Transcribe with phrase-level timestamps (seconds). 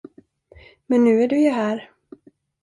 [0.89, 1.89] Men nu är du ju här.